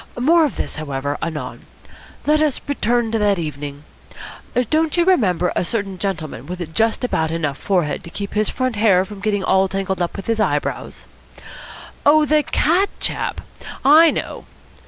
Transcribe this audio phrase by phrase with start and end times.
[0.19, 1.67] More of this, however, anon.
[2.25, 3.83] Let us return to that evening.
[4.71, 8.77] Don't you remember a certain gentleman with just about enough forehead to keep his front
[8.77, 11.05] hair from getting all tangled up with his eye brows?"
[12.03, 13.41] "Oh, the cat chap?
[13.85, 14.45] I know."